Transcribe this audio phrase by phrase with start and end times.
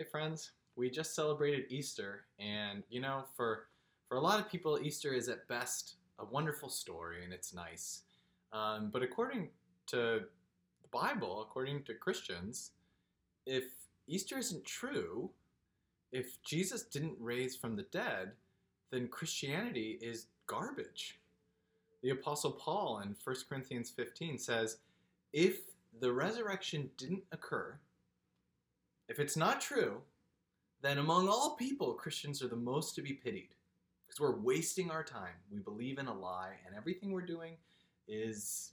[0.00, 3.66] Hey friends, we just celebrated Easter, and you know, for
[4.08, 8.04] for a lot of people, Easter is at best a wonderful story, and it's nice.
[8.50, 9.50] Um, but according
[9.88, 12.70] to the Bible, according to Christians,
[13.44, 13.64] if
[14.06, 15.32] Easter isn't true,
[16.12, 18.32] if Jesus didn't raise from the dead,
[18.90, 21.20] then Christianity is garbage.
[22.02, 24.78] The Apostle Paul in 1 Corinthians 15 says,
[25.34, 25.60] if
[26.00, 27.78] the resurrection didn't occur,
[29.10, 30.00] if it's not true,
[30.82, 33.54] then among all people, Christians are the most to be pitied
[34.06, 35.34] because we're wasting our time.
[35.52, 37.56] We believe in a lie, and everything we're doing
[38.08, 38.70] is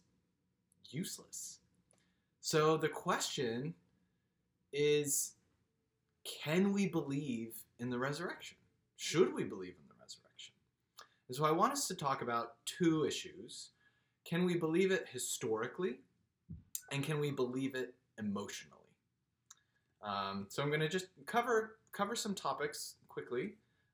[0.89, 1.59] useless.
[2.39, 3.73] So the question
[4.71, 5.33] is
[6.45, 8.57] can we believe in the resurrection?
[8.95, 10.53] Should we believe in the resurrection?
[11.27, 13.69] And so I want us to talk about two issues.
[14.23, 15.99] Can we believe it historically?
[16.91, 18.76] And can we believe it emotionally?
[20.03, 23.53] Um, so I'm going to just cover cover some topics quickly.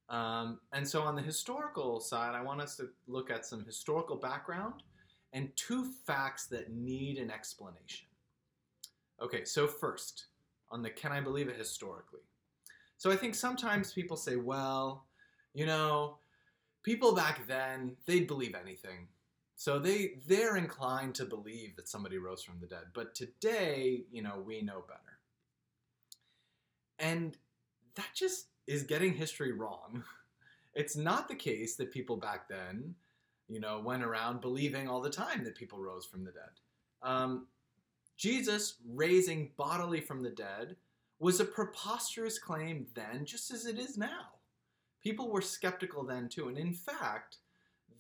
[0.10, 4.18] Um, and so on the historical side, I want us to look at some historical
[4.18, 4.84] background
[5.32, 8.08] and two facts that need an explanation.
[9.22, 10.26] Okay, so first,
[10.70, 12.20] on the can I believe it historically?
[12.98, 15.06] So I think sometimes people say, well,
[15.54, 16.18] you know,
[16.84, 19.08] people back then, they'd believe anything.
[19.56, 22.86] So they they're inclined to believe that somebody rose from the dead.
[22.94, 25.13] But today, you know, we know better.
[27.04, 27.38] And
[27.96, 30.04] that just is getting history wrong.
[30.76, 32.96] It's not the case that people back then,
[33.48, 36.50] you know, went around believing all the time that people rose from the dead.
[37.04, 37.46] Um,
[38.18, 40.76] Jesus raising bodily from the dead
[41.20, 44.40] was a preposterous claim then, just as it is now.
[45.04, 47.38] People were skeptical then too, and in fact,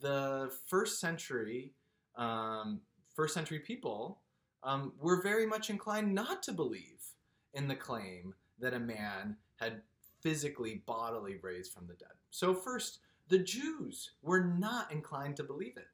[0.01, 1.75] the first century,
[2.15, 2.81] um,
[3.15, 4.21] first century people
[4.63, 7.03] um, were very much inclined not to believe
[7.53, 9.81] in the claim that a man had
[10.21, 12.13] physically, bodily raised from the dead.
[12.31, 15.87] So, first, the Jews were not inclined to believe it.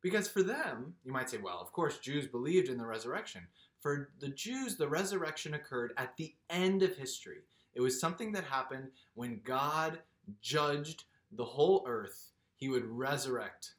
[0.00, 3.42] Because for them, you might say, well, of course, Jews believed in the resurrection.
[3.80, 7.38] For the Jews, the resurrection occurred at the end of history.
[7.74, 9.98] It was something that happened when God
[10.40, 12.32] judged the whole earth.
[12.56, 13.74] He would resurrect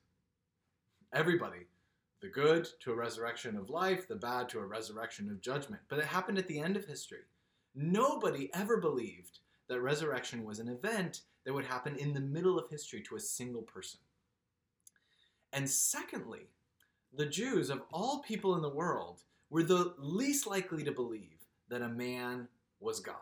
[1.13, 1.67] everybody
[2.21, 5.81] the good to a resurrection of life, the bad to a resurrection of judgment.
[5.87, 7.19] But it happened at the end of history.
[7.75, 12.69] Nobody ever believed that resurrection was an event that would happen in the middle of
[12.69, 13.99] history to a single person.
[15.53, 16.49] And secondly,
[17.13, 21.81] the Jews, of all people in the world, were the least likely to believe that
[21.81, 22.47] a man
[22.79, 23.15] was God.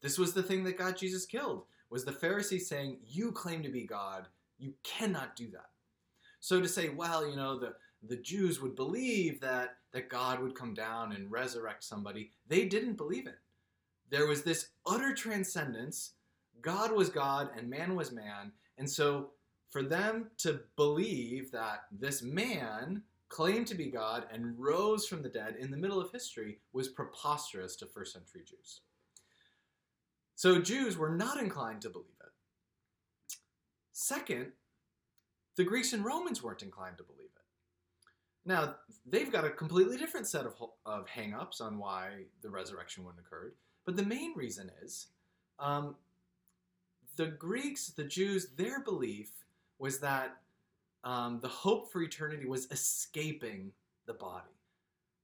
[0.00, 3.68] This was the thing that got Jesus killed, was the Pharisees saying, you claim to
[3.68, 4.26] be God,
[4.58, 5.70] you cannot do that.
[6.40, 7.74] So to say, well, you know, the,
[8.06, 12.96] the Jews would believe that, that God would come down and resurrect somebody, they didn't
[12.96, 13.38] believe it
[14.10, 16.12] there was this utter transcendence.
[16.60, 18.52] God was God and man was man.
[18.78, 19.30] And so
[19.70, 25.28] for them to believe that this man claimed to be God and rose from the
[25.28, 28.80] dead in the middle of history was preposterous to first century Jews.
[30.34, 32.32] So Jews were not inclined to believe it.
[33.92, 34.52] Second,
[35.56, 38.48] the Greeks and Romans weren't inclined to believe it.
[38.48, 40.54] Now, they've got a completely different set of,
[40.86, 43.54] of hang ups on why the resurrection wouldn't occurred.
[43.88, 45.06] But the main reason is
[45.58, 45.94] um,
[47.16, 49.30] the Greeks, the Jews, their belief
[49.78, 50.36] was that
[51.04, 53.72] um, the hope for eternity was escaping
[54.04, 54.52] the body.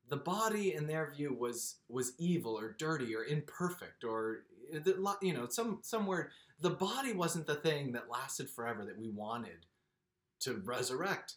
[0.08, 4.44] The body, in their view, was was evil or dirty or imperfect or
[5.20, 6.30] you know some some word.
[6.62, 9.66] The body wasn't the thing that lasted forever that we wanted
[10.40, 11.34] to resurrect.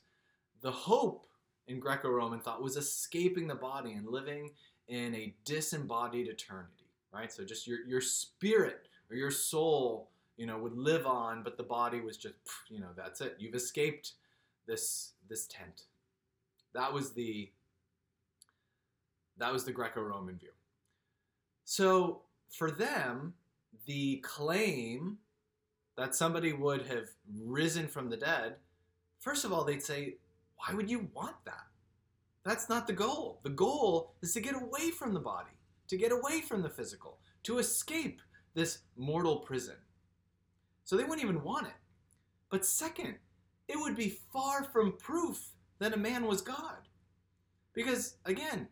[0.62, 1.28] The hope
[1.68, 4.52] in Greco-Roman thought was escaping the body and living
[4.88, 6.77] in a disembodied eternity
[7.12, 7.32] right?
[7.32, 11.64] So just your your spirit or your soul, you know, would live on, but the
[11.64, 12.36] body was just,
[12.70, 13.36] you know, that's it.
[13.40, 14.14] You've escaped
[14.68, 15.84] this this tent.
[16.74, 17.52] That was the
[19.38, 20.50] that was the Greco-Roman view.
[21.64, 23.34] So for them,
[23.86, 25.18] the claim
[25.96, 27.10] that somebody would have
[27.44, 28.56] risen from the dead,
[29.20, 30.16] first of all, they'd say,
[30.58, 31.66] why would you want that?
[32.44, 33.40] That's not the goal.
[33.44, 35.57] The goal is to get away from the body
[35.88, 38.22] to get away from the physical, to escape
[38.54, 39.76] this mortal prison.
[40.84, 41.74] So they wouldn't even want it.
[42.50, 43.16] But second,
[43.68, 46.88] it would be far from proof that a man was God.
[47.74, 48.68] Because, again,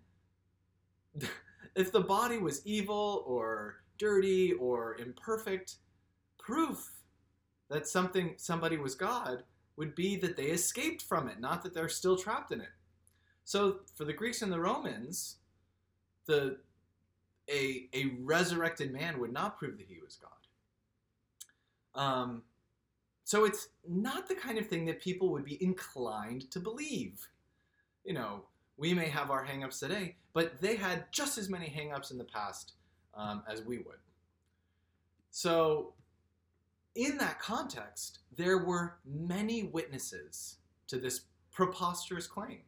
[1.76, 5.76] if the body was evil or dirty or imperfect,
[6.38, 6.90] proof
[7.70, 9.44] that something somebody was God
[9.78, 12.70] would be that they escaped from it, not that they're still trapped in it.
[13.44, 15.38] So for the Greeks and the Romans,
[16.26, 16.58] the
[17.50, 22.02] a, a resurrected man would not prove that he was God.
[22.02, 22.44] Um,
[23.24, 27.28] so it's not the kind of thing that people would be inclined to believe.
[28.04, 28.44] You know,
[28.78, 32.24] we may have our hangups today, but they had just as many hangups in the
[32.26, 32.74] past
[33.16, 33.98] um, as we would.
[35.32, 35.94] So,
[36.96, 40.58] in that context, there were many witnesses
[40.88, 41.22] to this
[41.52, 42.60] preposterous claim.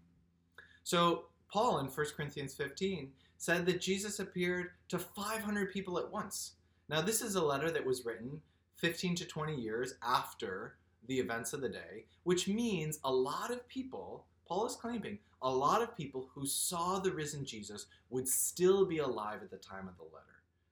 [0.83, 6.54] So, Paul in 1 Corinthians 15 said that Jesus appeared to 500 people at once.
[6.89, 8.42] Now, this is a letter that was written
[8.78, 10.75] 15 to 20 years after
[11.07, 15.50] the events of the day, which means a lot of people, Paul is claiming, a
[15.50, 19.88] lot of people who saw the risen Jesus would still be alive at the time
[19.88, 20.25] of the letter.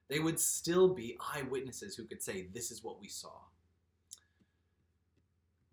[0.08, 3.32] They would still be eyewitnesses who could say, This is what we saw.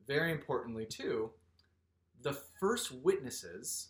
[0.07, 1.31] Very importantly, too,
[2.21, 3.89] the first witnesses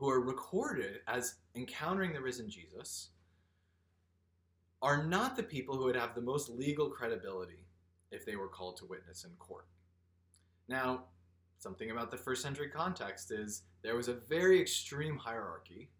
[0.00, 3.10] who are recorded as encountering the risen Jesus
[4.80, 7.66] are not the people who would have the most legal credibility
[8.10, 9.66] if they were called to witness in court.
[10.68, 11.04] Now,
[11.58, 15.90] something about the first century context is there was a very extreme hierarchy,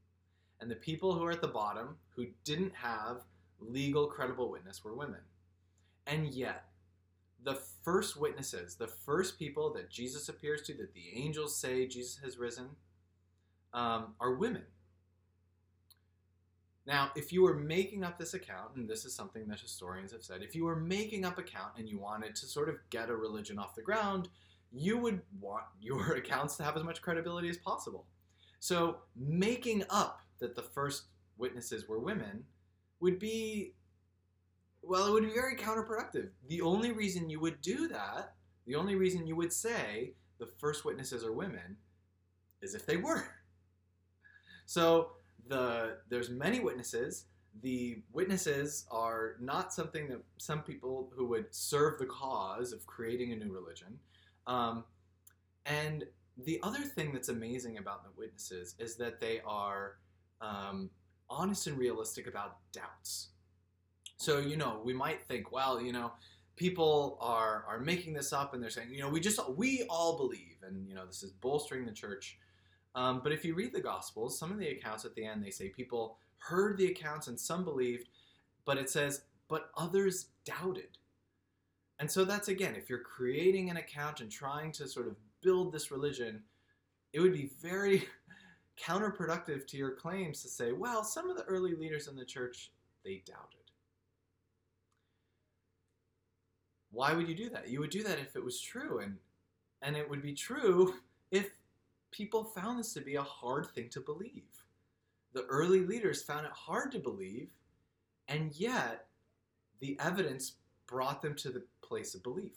[0.62, 3.18] and the people who are at the bottom who didn't have
[3.58, 5.20] legal credible witness were women.
[6.06, 6.64] And yet,
[7.44, 12.18] the first witnesses, the first people that Jesus appears to, that the angels say Jesus
[12.24, 12.70] has risen,
[13.72, 14.62] um, are women.
[16.86, 20.22] Now, if you were making up this account, and this is something that historians have
[20.22, 23.14] said, if you were making up account and you wanted to sort of get a
[23.14, 24.28] religion off the ground,
[24.72, 28.06] you would want your accounts to have as much credibility as possible.
[28.58, 31.04] So, making up that the first
[31.38, 32.44] witnesses were women
[33.00, 33.74] would be,
[34.82, 36.30] well, it would be very counterproductive.
[36.48, 38.34] The only reason you would do that,
[38.66, 41.76] the only reason you would say the first witnesses are women,
[42.62, 43.28] is if they were.
[44.70, 45.08] So,
[45.48, 47.24] the there's many witnesses.
[47.60, 53.32] The witnesses are not something that some people who would serve the cause of creating
[53.32, 53.98] a new religion.
[54.46, 54.84] Um,
[55.66, 56.04] and
[56.44, 59.96] the other thing that's amazing about the witnesses is that they are
[60.40, 60.88] um,
[61.28, 63.30] honest and realistic about doubts.
[64.18, 66.12] So, you know, we might think, well, you know,
[66.54, 70.16] people are are making this up and they're saying, you know, we just we all
[70.16, 72.38] believe, and you know, this is bolstering the church.
[72.94, 75.50] Um, but if you read the Gospels, some of the accounts at the end, they
[75.50, 78.08] say people heard the accounts and some believed,
[78.64, 80.98] but it says, but others doubted.
[81.98, 85.72] And so that's again, if you're creating an account and trying to sort of build
[85.72, 86.42] this religion,
[87.12, 88.08] it would be very
[88.82, 92.70] counterproductive to your claims to say, well, some of the early leaders in the church,
[93.04, 93.60] they doubted.
[96.90, 97.68] Why would you do that?
[97.68, 99.16] You would do that if it was true, and
[99.82, 100.94] and it would be true
[101.30, 101.50] if
[102.10, 104.44] people found this to be a hard thing to believe.
[105.32, 107.50] The early leaders found it hard to believe,
[108.28, 109.06] and yet
[109.80, 110.54] the evidence
[110.86, 112.56] brought them to the place of belief.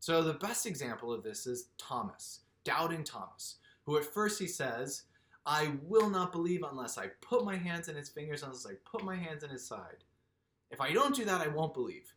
[0.00, 5.04] So the best example of this is Thomas, doubting Thomas, who at first he says,
[5.46, 9.04] I will not believe unless I put my hands in his fingers, unless I put
[9.04, 10.04] my hands in his side.
[10.70, 12.12] If I don't do that, I won't believe.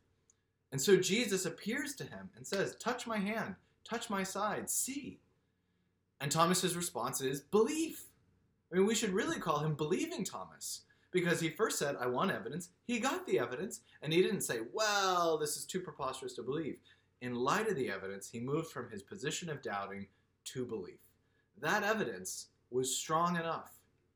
[0.72, 5.20] And so Jesus appears to him and says, Touch my hand, touch my side, see.
[6.26, 8.08] And Thomas's response is belief.
[8.72, 10.82] I mean, we should really call him believing Thomas
[11.12, 12.70] because he first said, I want evidence.
[12.88, 16.78] He got the evidence, and he didn't say, well, this is too preposterous to believe.
[17.22, 20.08] In light of the evidence, he moved from his position of doubting
[20.46, 20.98] to belief.
[21.62, 23.74] That evidence was strong enough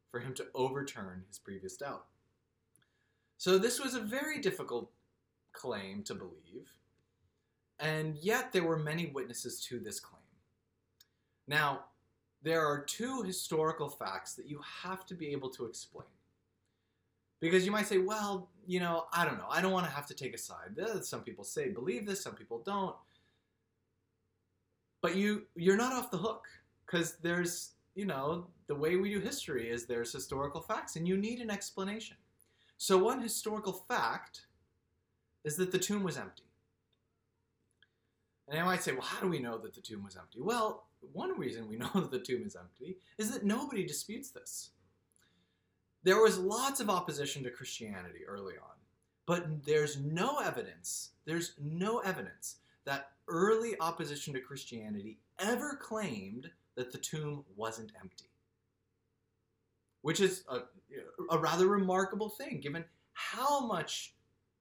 [0.10, 2.06] for him to overturn his previous doubt.
[3.38, 4.89] So, this was a very difficult
[5.51, 6.74] claim to believe,
[7.78, 10.24] and yet there were many witnesses to this claim.
[11.48, 11.86] Now,
[12.41, 16.08] there are two historical facts that you have to be able to explain.
[17.41, 19.48] Because you might say, well, you know, I don't know.
[19.50, 20.75] I don't want to have to take a side.
[21.03, 22.96] Some people say believe this, some people don't.
[25.01, 26.48] But you you're not off the hook
[26.86, 31.15] because there's, you know, the way we do history is there's historical facts and you
[31.15, 32.17] need an explanation.
[32.77, 34.48] So one historical fact
[35.46, 36.43] is that the tomb was empty.
[38.50, 40.39] And I might say, well, how do we know that the tomb was empty?
[40.41, 44.72] Well, one reason we know that the tomb is empty is that nobody disputes this.
[46.03, 48.75] There was lots of opposition to Christianity early on,
[49.27, 56.91] but there's no evidence, there's no evidence that early opposition to Christianity ever claimed that
[56.91, 58.29] the tomb wasn't empty.
[60.01, 60.62] Which is a,
[61.29, 64.15] a rather remarkable thing given how much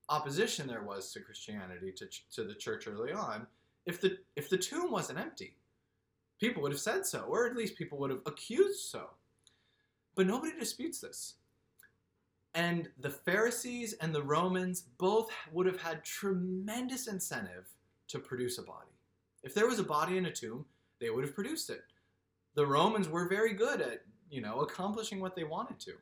[0.09, 3.47] opposition there was to Christianity, to, to the church early on,
[3.89, 5.59] if the, if the tomb wasn't empty
[6.39, 9.11] people would have said so, or at least people would have accused so.
[10.15, 11.35] But nobody disputes this.
[12.55, 17.69] And the Pharisees and the Romans both would have had tremendous incentive
[18.09, 18.91] to produce a body.
[19.43, 20.65] If there was a body in a tomb,
[21.01, 21.83] they would have produced it.
[22.55, 25.93] The Romans were very good at, you know, accomplishing what they wanted to.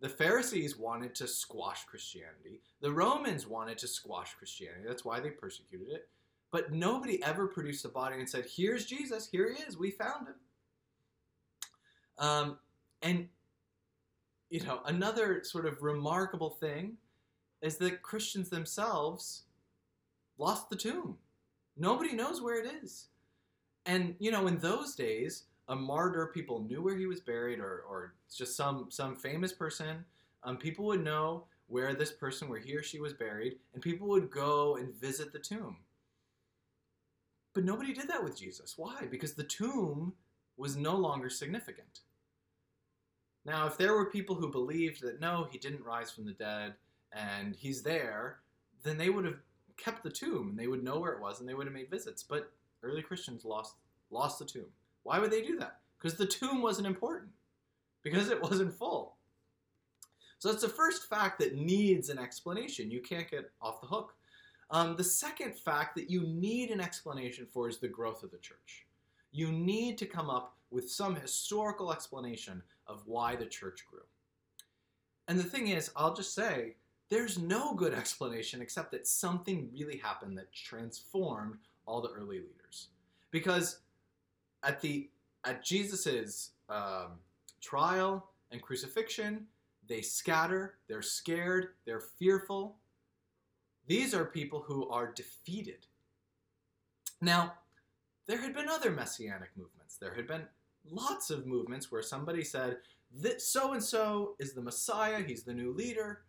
[0.00, 2.60] The Pharisees wanted to squash Christianity.
[2.80, 4.84] The Romans wanted to squash Christianity.
[4.86, 6.08] That's why they persecuted it.
[6.50, 9.28] But nobody ever produced a body and said, "Here's Jesus.
[9.30, 9.76] Here he is.
[9.76, 10.34] We found him."
[12.18, 12.58] Um,
[13.02, 13.28] and
[14.50, 16.96] you know, another sort of remarkable thing
[17.60, 19.42] is that Christians themselves
[20.38, 21.18] lost the tomb.
[21.76, 23.08] Nobody knows where it is.
[23.86, 27.84] And, you know, in those days, a martyr, people knew where he was buried, or,
[27.88, 30.04] or just some, some famous person,
[30.44, 34.08] um, people would know where this person, where he or she was buried, and people
[34.08, 35.76] would go and visit the tomb.
[37.54, 38.74] But nobody did that with Jesus.
[38.76, 39.06] Why?
[39.10, 40.12] Because the tomb
[40.56, 42.00] was no longer significant.
[43.44, 46.74] Now, if there were people who believed that no, he didn't rise from the dead
[47.12, 48.40] and he's there,
[48.82, 49.38] then they would have
[49.76, 51.90] kept the tomb and they would know where it was and they would have made
[51.90, 52.22] visits.
[52.22, 52.52] But
[52.82, 53.76] early Christians lost
[54.10, 54.66] lost the tomb.
[55.02, 55.80] Why would they do that?
[55.98, 57.30] Because the tomb wasn't important.
[58.02, 59.16] Because it wasn't full.
[60.38, 62.90] So that's the first fact that needs an explanation.
[62.90, 64.14] You can't get off the hook.
[64.70, 68.38] Um, the second fact that you need an explanation for is the growth of the
[68.38, 68.86] church.
[69.32, 74.00] You need to come up with some historical explanation of why the church grew.
[75.26, 76.76] And the thing is, I'll just say,
[77.10, 82.88] there's no good explanation except that something really happened that transformed all the early leaders.
[83.30, 83.80] Because
[84.62, 85.08] at the
[85.44, 87.12] at Jesus's um,
[87.60, 89.46] trial and crucifixion,
[89.86, 92.76] they scatter, they're scared, they're fearful.
[93.88, 95.86] These are people who are defeated.
[97.20, 97.54] Now,
[98.26, 99.96] there had been other messianic movements.
[99.96, 100.42] There had been
[100.88, 102.76] lots of movements where somebody said,
[103.38, 106.20] so and so is the Messiah, he's the new leader,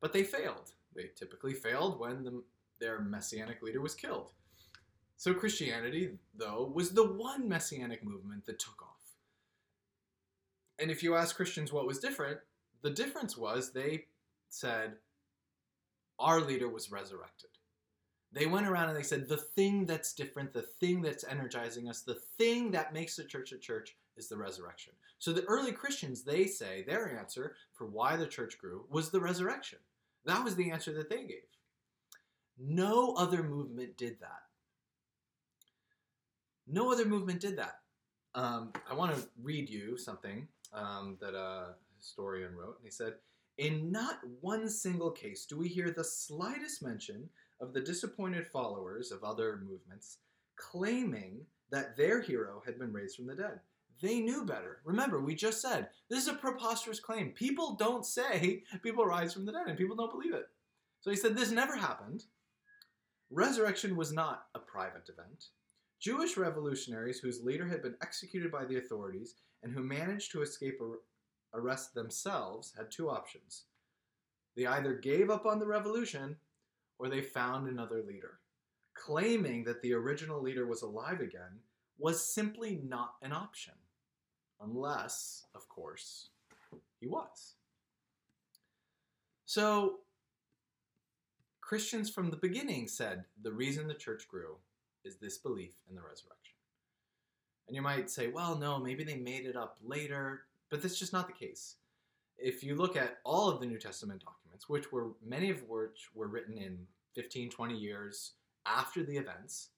[0.00, 0.72] but they failed.
[0.94, 2.42] They typically failed when the,
[2.78, 4.32] their messianic leader was killed.
[5.16, 8.90] So Christianity, though, was the one messianic movement that took off.
[10.78, 12.40] And if you ask Christians what was different,
[12.82, 14.04] the difference was they
[14.50, 14.96] said,
[16.18, 17.50] Our leader was resurrected.
[18.32, 22.00] They went around and they said, The thing that's different, the thing that's energizing us,
[22.02, 24.92] the thing that makes the church a church is the resurrection.
[25.18, 29.20] So the early Christians, they say their answer for why the church grew was the
[29.20, 29.78] resurrection.
[30.24, 31.46] That was the answer that they gave.
[32.58, 34.42] No other movement did that.
[36.66, 37.80] No other movement did that.
[38.34, 42.76] Um, I want to read you something um, that a historian wrote.
[42.78, 43.14] And he said,
[43.58, 47.28] In not one single case do we hear the slightest mention
[47.60, 50.18] of the disappointed followers of other movements
[50.56, 53.60] claiming that their hero had been raised from the dead.
[54.00, 54.80] They knew better.
[54.84, 57.30] Remember, we just said this is a preposterous claim.
[57.30, 60.46] People don't say people rise from the dead, and people don't believe it.
[61.00, 62.24] So he said this never happened.
[63.30, 65.46] Resurrection was not a private event.
[66.00, 70.80] Jewish revolutionaries whose leader had been executed by the authorities and who managed to escape
[71.54, 73.64] arrest themselves had two options.
[74.56, 76.36] They either gave up on the revolution
[76.98, 78.38] or they found another leader.
[78.94, 81.60] Claiming that the original leader was alive again
[81.98, 83.74] was simply not an option.
[84.60, 86.28] Unless, of course,
[87.00, 87.54] he was.
[89.46, 90.00] So,
[91.60, 94.56] Christians from the beginning said the reason the church grew
[95.04, 96.54] is this belief in the resurrection.
[97.66, 100.42] And you might say, well, no, maybe they made it up later,
[100.74, 101.76] but that's just not the case.
[102.36, 106.08] If you look at all of the New Testament documents, which were many of which
[106.16, 106.78] were written in
[107.14, 108.32] 15, 20 years
[108.66, 109.68] after the events,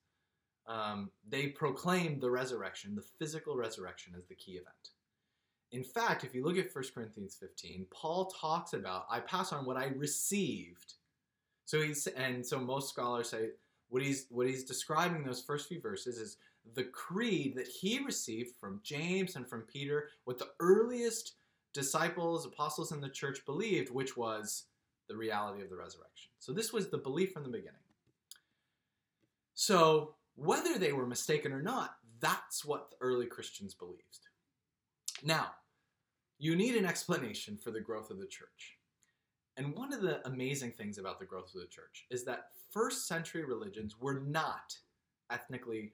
[0.67, 4.93] um, they proclaimed the resurrection, the physical resurrection, as the key event.
[5.71, 9.67] In fact, if you look at 1 Corinthians 15, Paul talks about, I pass on
[9.67, 10.95] what I received.
[11.67, 13.51] So he's, and so most scholars say
[13.91, 16.39] what he's, what he's describing those first few verses is
[16.75, 21.35] the creed that he received from James and from Peter, what the earliest
[21.73, 24.65] disciples, apostles in the church believed, which was
[25.09, 26.31] the reality of the resurrection.
[26.39, 27.75] So this was the belief from the beginning.
[29.55, 34.29] So whether they were mistaken or not, that's what the early Christians believed.
[35.23, 35.53] Now,
[36.39, 38.79] you need an explanation for the growth of the church.
[39.57, 43.09] And one of the amazing things about the growth of the church is that first
[43.09, 44.77] century religions were not
[45.31, 45.93] ethnically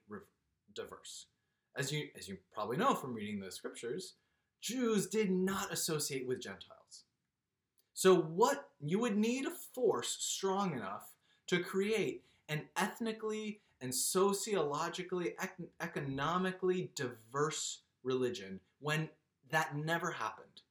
[0.75, 1.27] diverse.
[1.75, 4.13] As you, as you probably know from reading the scriptures,
[4.61, 7.03] Jews did not associate with Gentiles.
[7.93, 11.11] So, what you would need a force strong enough
[11.47, 19.09] to create an ethnically and sociologically, ec- economically diverse religion when
[19.49, 20.61] that never happened.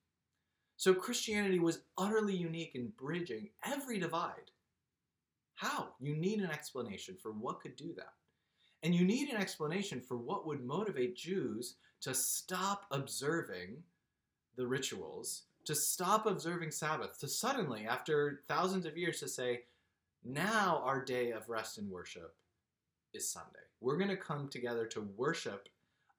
[0.76, 4.50] So Christianity was utterly unique in bridging every divide.
[5.54, 5.90] How?
[6.00, 8.14] You need an explanation for what could do that.
[8.82, 13.82] And you need an explanation for what would motivate Jews to stop observing
[14.56, 19.60] the rituals, to stop observing Sabbath, to suddenly, after thousands of years, to say,
[20.24, 22.34] now our day of rest and worship
[23.14, 23.48] is Sunday.
[23.80, 25.68] We're going to come together to worship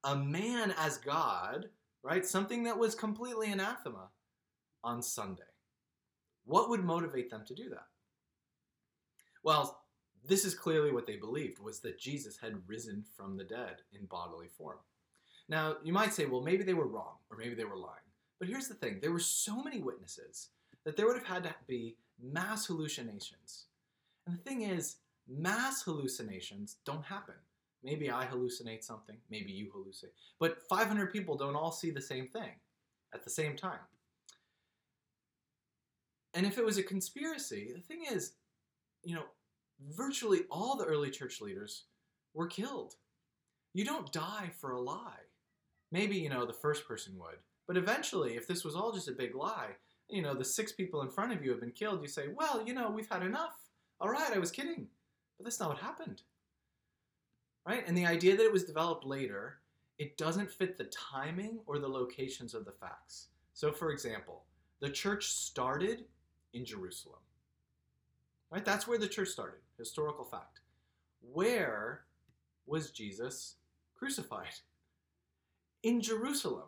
[0.05, 1.69] a man as God,
[2.01, 2.25] right?
[2.25, 4.09] Something that was completely anathema
[4.83, 5.43] on Sunday.
[6.45, 7.87] What would motivate them to do that?
[9.43, 9.82] Well,
[10.25, 14.05] this is clearly what they believed was that Jesus had risen from the dead in
[14.05, 14.77] bodily form.
[15.49, 17.97] Now, you might say, well, maybe they were wrong or maybe they were lying.
[18.39, 20.49] But here's the thing there were so many witnesses
[20.85, 23.65] that there would have had to be mass hallucinations.
[24.25, 27.35] And the thing is, mass hallucinations don't happen.
[27.83, 30.13] Maybe I hallucinate something, maybe you hallucinate.
[30.39, 32.51] But 500 people don't all see the same thing
[33.13, 33.79] at the same time.
[36.33, 38.33] And if it was a conspiracy, the thing is,
[39.03, 39.25] you know,
[39.91, 41.83] virtually all the early church leaders
[42.33, 42.95] were killed.
[43.73, 45.27] You don't die for a lie.
[45.91, 47.37] Maybe, you know, the first person would.
[47.67, 49.69] But eventually, if this was all just a big lie,
[50.09, 52.63] you know, the six people in front of you have been killed, you say, well,
[52.65, 53.55] you know, we've had enough.
[53.99, 54.87] All right, I was kidding.
[55.37, 56.21] But that's not what happened.
[57.65, 57.83] Right?
[57.87, 59.59] And the idea that it was developed later,
[59.97, 63.27] it doesn't fit the timing or the locations of the facts.
[63.53, 64.43] So, for example,
[64.81, 66.05] the church started
[66.53, 67.19] in Jerusalem.
[68.53, 68.63] Right?
[68.63, 69.61] That's where the church started.
[69.79, 70.59] Historical fact.
[71.31, 72.01] Where
[72.67, 73.55] was Jesus
[73.95, 74.53] crucified?
[75.81, 76.67] In Jerusalem.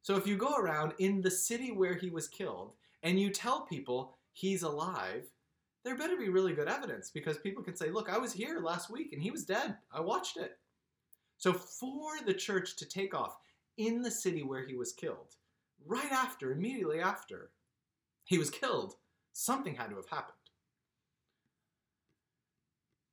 [0.00, 3.66] So if you go around in the city where he was killed and you tell
[3.66, 5.26] people he's alive,
[5.84, 8.88] there better be really good evidence because people can say, look, I was here last
[8.90, 9.76] week and he was dead.
[9.92, 10.56] I watched it.
[11.36, 13.36] So for the church to take off
[13.76, 15.36] in the city where he was killed,
[15.84, 17.50] right after, immediately after
[18.24, 18.94] he was killed,
[19.34, 20.37] something had to have happened.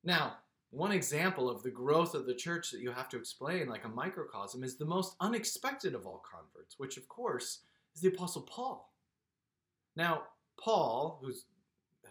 [0.05, 0.37] Now,
[0.69, 3.89] one example of the growth of the church that you have to explain, like a
[3.89, 7.61] microcosm, is the most unexpected of all converts, which, of course,
[7.95, 8.93] is the Apostle Paul.
[9.95, 10.23] Now,
[10.61, 11.45] Paul, whose,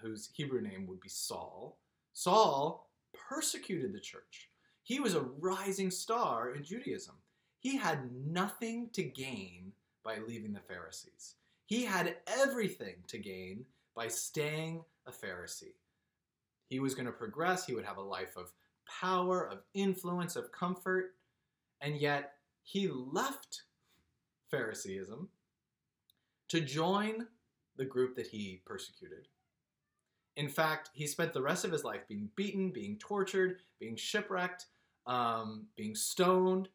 [0.01, 1.79] whose Hebrew name would be Saul,
[2.13, 4.51] Saul persecuted the church.
[4.83, 7.15] He was a rising star in Judaism.
[7.61, 9.73] He had nothing to gain
[10.05, 11.37] by leaving the Pharisees.
[11.67, 15.75] He had everything to gain by staying a Pharisee.
[16.69, 17.67] He was going to progress.
[17.67, 18.53] He would have a life of
[19.01, 21.15] power, of influence, of comfort.
[21.81, 23.63] And yet, he left
[24.51, 25.29] Phariseeism
[26.49, 27.27] to join
[27.77, 29.29] the group that he persecuted.
[30.37, 34.67] In fact, he spent the rest of his life being beaten, being tortured, being shipwrecked,
[35.07, 36.69] um, being stoned.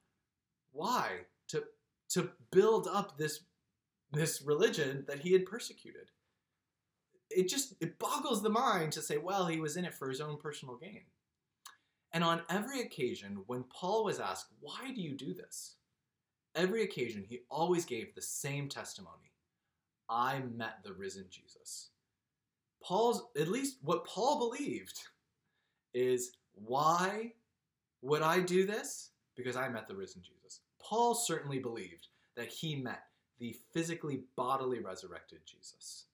[0.72, 1.22] Why?
[1.50, 1.64] To,
[2.10, 3.42] to build up this,
[4.12, 6.12] this religion that he had persecuted
[7.30, 10.22] it just it boggles the mind to say, well, he was in it for his
[10.22, 11.02] own personal gain.
[12.12, 15.76] And on every occasion, when Paul was asked, why do you do this?
[16.56, 19.32] Every occasion, he always gave the same testimony
[20.10, 21.90] I met the risen Jesus.
[22.84, 25.00] Paul's, at least what Paul believed,
[25.94, 27.34] is why
[28.02, 29.12] would I do this?
[29.36, 30.62] Because I met the risen Jesus.
[30.82, 33.04] Paul certainly believed that he met
[33.38, 36.06] the physically, bodily resurrected Jesus.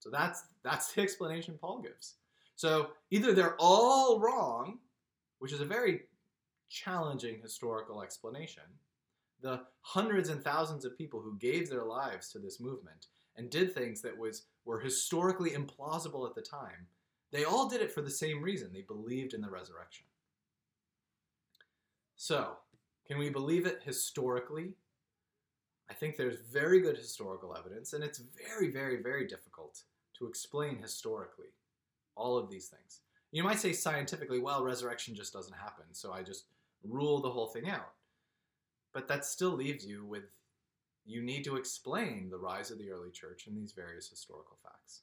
[0.00, 2.16] So that's that's the explanation Paul gives.
[2.56, 4.78] So either they're all wrong,
[5.38, 6.02] which is a very
[6.68, 8.64] challenging historical explanation.
[9.42, 13.72] The hundreds and thousands of people who gave their lives to this movement and did
[13.74, 16.86] things that was were historically implausible at the time,
[17.32, 18.70] they all did it for the same reason.
[18.72, 20.04] They believed in the resurrection.
[22.16, 22.56] So,
[23.06, 24.74] can we believe it historically?
[25.88, 29.82] I think there's very good historical evidence, and it's very, very, very difficult
[30.20, 31.48] to explain historically
[32.14, 33.00] all of these things.
[33.32, 36.44] You might say scientifically, well, resurrection just doesn't happen, so I just
[36.84, 37.92] rule the whole thing out.
[38.92, 40.24] But that still leaves you with
[41.06, 45.02] you need to explain the rise of the early church and these various historical facts.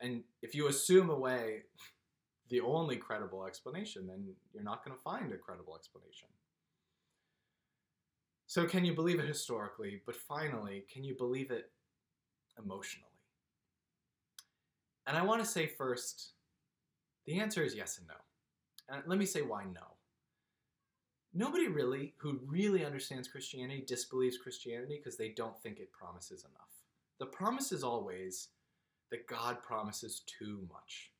[0.00, 1.62] And if you assume away
[2.48, 6.28] the only credible explanation, then you're not going to find a credible explanation.
[8.46, 10.02] So, can you believe it historically?
[10.06, 11.70] But finally, can you believe it
[12.62, 13.15] emotionally?
[15.06, 16.32] And I want to say first,
[17.26, 18.14] the answer is yes and no.
[18.88, 19.96] And let me say why no.
[21.34, 26.70] Nobody really who really understands Christianity disbelieves Christianity because they don't think it promises enough.
[27.18, 28.48] The promise is always
[29.10, 31.12] that God promises too much.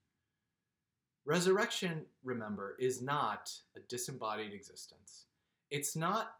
[1.24, 5.26] Resurrection, remember, is not a disembodied existence.
[5.70, 6.34] It's not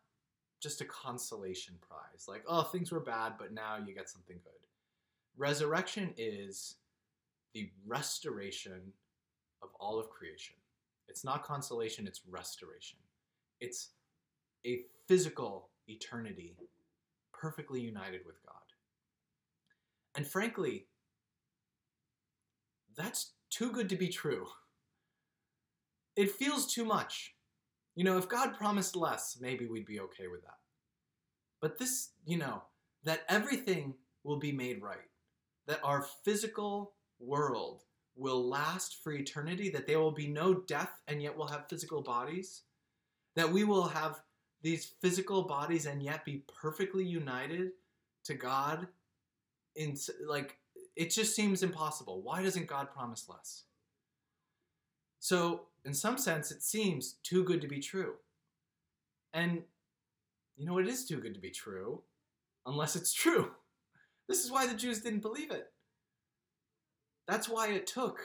[0.61, 4.53] just a consolation prize, like, oh, things were bad, but now you get something good.
[5.37, 6.77] resurrection is
[7.57, 8.93] the restoration
[9.63, 10.55] of all of creation.
[11.09, 12.99] It's not consolation, it's restoration.
[13.61, 13.93] It's
[14.67, 16.55] a physical eternity
[17.33, 18.61] perfectly united with God.
[20.15, 20.89] And frankly,
[22.95, 24.49] that's too good to be true.
[26.15, 27.37] It feels too much.
[27.95, 30.59] You know, if God promised less, maybe we'd be okay with that.
[31.63, 32.65] But this, you know,
[33.05, 35.09] that everything will be made right,
[35.67, 37.83] that our physical world
[38.17, 42.03] will last for eternity, that there will be no death and yet we'll have physical
[42.03, 42.63] bodies,
[43.35, 44.21] that we will have
[44.63, 47.71] these physical bodies and yet be perfectly united
[48.25, 48.89] to God
[49.77, 50.57] in like
[50.97, 52.23] it just seems impossible.
[52.23, 53.65] Why doesn't God promise less?
[55.21, 58.15] So, in some sense, it seems too good to be true.
[59.35, 59.63] And
[60.57, 62.03] you know, it is too good to be true
[62.65, 63.51] unless it's true.
[64.29, 65.69] This is why the Jews didn't believe it.
[67.27, 68.21] That's why it took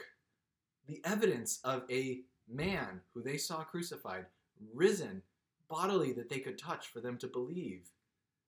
[0.86, 4.26] the evidence of a man who they saw crucified,
[4.74, 5.22] risen
[5.68, 7.88] bodily that they could touch for them to believe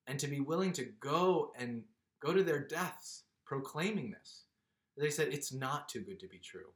[0.06, 1.82] and to be willing to go and
[2.20, 4.44] go to their deaths proclaiming this.
[4.96, 6.72] They said it's not too good to be true.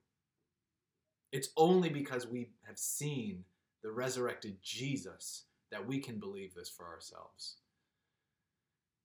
[1.31, 3.45] It's only because we have seen
[3.83, 7.57] the resurrected Jesus that we can believe this for ourselves.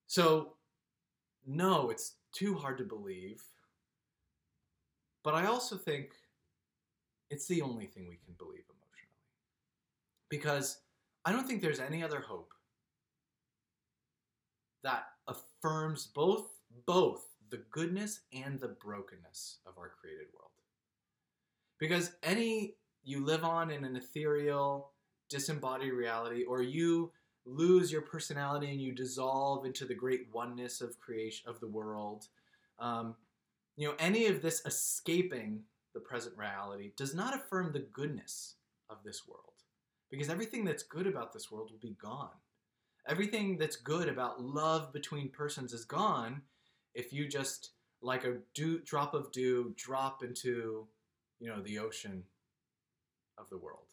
[0.08, 0.54] So,
[1.46, 3.44] no, it's too hard to believe.
[5.24, 6.12] But I also think
[7.30, 9.24] it's the only thing we can believe emotionally.
[10.30, 10.80] Because
[11.26, 12.54] I don't think there's any other hope
[14.84, 16.48] that affirms both
[16.86, 20.52] both the goodness and the brokenness of our created world.
[21.80, 24.92] Because any you live on in an ethereal,
[25.30, 27.12] disembodied reality, or you
[27.46, 32.28] lose your personality and you dissolve into the great oneness of creation of the world.
[32.80, 33.16] Um,
[33.76, 35.62] you know, any of this escaping
[35.94, 38.56] the present reality does not affirm the goodness
[38.90, 39.42] of this world.
[40.12, 42.30] Because everything that's good about this world will be gone.
[43.08, 46.42] Everything that's good about love between persons is gone
[46.94, 50.88] if you just, like a dew, drop of dew, drop into,
[51.40, 52.24] you know, the ocean
[53.38, 53.88] of the world.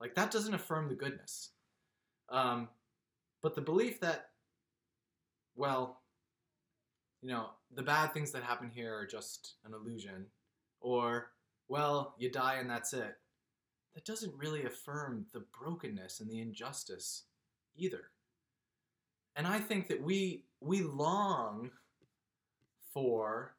[0.00, 1.50] Like that doesn't affirm the goodness.
[2.30, 2.68] Um,
[3.42, 4.30] but the belief that,
[5.54, 6.00] well,
[7.22, 10.26] you know, the bad things that happen here are just an illusion,
[10.80, 11.30] or,
[11.68, 13.16] well, you die and that's it,
[13.94, 17.24] that doesn't really affirm the brokenness and the injustice
[17.76, 18.10] either.
[19.36, 21.70] And I think that we we long
[22.92, 23.54] for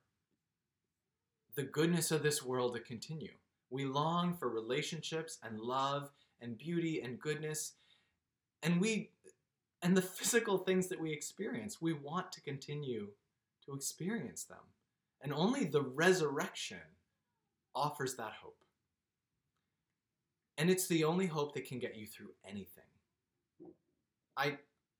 [1.55, 3.31] the goodness of this world to continue.
[3.69, 6.09] We long for relationships and love
[6.41, 7.73] and beauty and goodness
[8.63, 9.11] and we
[9.81, 13.07] and the physical things that we experience we want to continue
[13.73, 14.57] experience them
[15.21, 16.77] and only the resurrection
[17.75, 18.63] offers that hope
[20.57, 22.83] and it's the only hope that can get you through anything
[24.37, 24.57] i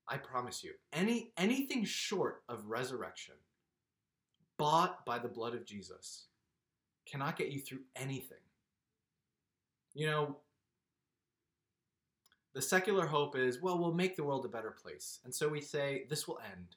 [0.08, 3.34] i promise you any anything short of resurrection
[4.56, 6.26] bought by the blood of jesus
[7.06, 8.38] cannot get you through anything
[9.94, 10.36] you know
[12.52, 15.20] the secular hope is, well, we'll make the world a better place.
[15.24, 16.76] And so we say, this will end,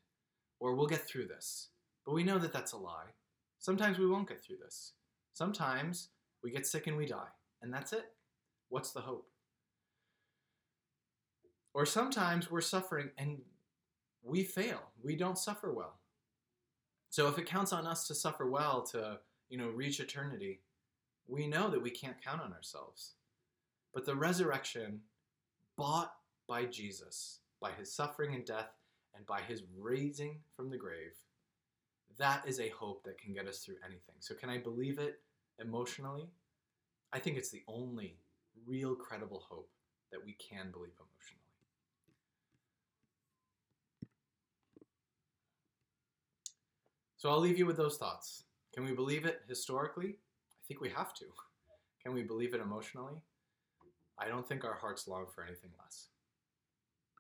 [0.59, 1.69] or we'll get through this.
[2.05, 3.11] But we know that that's a lie.
[3.59, 4.93] Sometimes we won't get through this.
[5.33, 6.09] Sometimes
[6.43, 7.29] we get sick and we die,
[7.61, 8.11] and that's it.
[8.69, 9.29] What's the hope?
[11.73, 13.39] Or sometimes we're suffering and
[14.21, 14.81] we fail.
[15.01, 15.99] We don't suffer well.
[17.09, 20.61] So if it counts on us to suffer well to, you know, reach eternity,
[21.27, 23.13] we know that we can't count on ourselves.
[23.93, 25.01] But the resurrection
[25.77, 26.13] bought
[26.47, 28.71] by Jesus, by his suffering and death,
[29.15, 31.15] and by his raising from the grave,
[32.17, 34.15] that is a hope that can get us through anything.
[34.19, 35.21] So, can I believe it
[35.59, 36.29] emotionally?
[37.11, 38.17] I think it's the only
[38.65, 39.69] real credible hope
[40.11, 41.39] that we can believe emotionally.
[47.17, 48.43] So, I'll leave you with those thoughts.
[48.73, 50.09] Can we believe it historically?
[50.09, 51.25] I think we have to.
[52.01, 53.21] Can we believe it emotionally?
[54.19, 56.09] I don't think our hearts long for anything less.